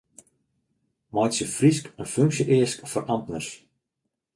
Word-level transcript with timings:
Meitsje 1.17 1.47
Frysk 1.57 1.85
in 2.01 2.11
funksje-eask 2.15 2.79
foar 2.91 3.05
amtners. 3.15 3.49